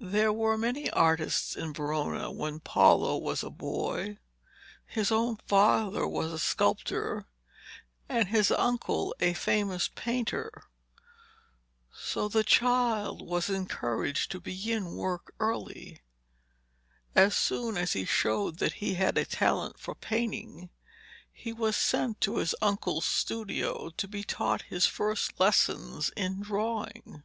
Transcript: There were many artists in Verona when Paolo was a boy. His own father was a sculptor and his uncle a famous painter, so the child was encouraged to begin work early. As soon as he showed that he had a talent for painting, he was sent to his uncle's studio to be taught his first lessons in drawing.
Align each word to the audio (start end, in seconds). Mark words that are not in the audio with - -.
There 0.00 0.32
were 0.32 0.56
many 0.56 0.88
artists 0.88 1.54
in 1.54 1.74
Verona 1.74 2.32
when 2.32 2.60
Paolo 2.60 3.18
was 3.18 3.42
a 3.42 3.50
boy. 3.50 4.16
His 4.86 5.12
own 5.12 5.36
father 5.46 6.06
was 6.08 6.32
a 6.32 6.38
sculptor 6.38 7.26
and 8.08 8.28
his 8.28 8.50
uncle 8.50 9.14
a 9.20 9.34
famous 9.34 9.88
painter, 9.94 10.50
so 11.92 12.26
the 12.26 12.42
child 12.42 13.20
was 13.20 13.50
encouraged 13.50 14.30
to 14.30 14.40
begin 14.40 14.94
work 14.96 15.34
early. 15.38 16.00
As 17.14 17.36
soon 17.36 17.76
as 17.76 17.92
he 17.92 18.06
showed 18.06 18.56
that 18.60 18.72
he 18.80 18.94
had 18.94 19.18
a 19.18 19.26
talent 19.26 19.78
for 19.78 19.94
painting, 19.94 20.70
he 21.30 21.52
was 21.52 21.76
sent 21.76 22.22
to 22.22 22.38
his 22.38 22.54
uncle's 22.62 23.04
studio 23.04 23.90
to 23.90 24.08
be 24.08 24.24
taught 24.24 24.62
his 24.72 24.86
first 24.86 25.38
lessons 25.38 26.08
in 26.16 26.40
drawing. 26.40 27.24